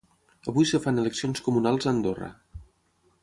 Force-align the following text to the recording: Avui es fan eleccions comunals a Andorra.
Avui 0.51 0.65
es 0.77 0.81
fan 0.85 1.01
eleccions 1.01 1.45
comunals 1.49 1.87
a 1.87 1.93
Andorra. 1.93 2.31